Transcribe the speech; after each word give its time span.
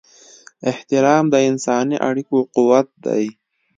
احترام 0.71 1.23
د 1.29 1.35
انساني 1.49 1.97
اړیکو 2.09 2.37
قوت 2.55 2.87
دی. 3.05 3.25